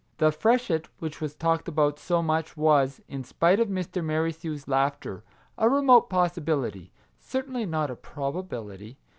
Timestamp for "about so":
1.67-2.23